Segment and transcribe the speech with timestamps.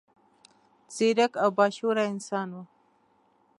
[0.95, 2.61] ځیرک او با شعوره انسان و.